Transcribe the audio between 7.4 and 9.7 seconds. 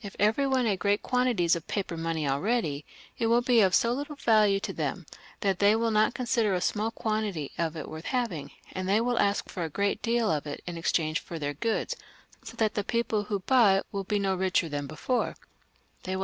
of it worth having, and they will ask for a